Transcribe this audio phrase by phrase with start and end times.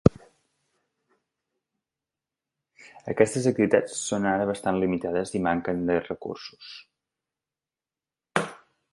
[3.13, 6.71] Aquestes activitats són ara bastant limitades i manquen de recursos.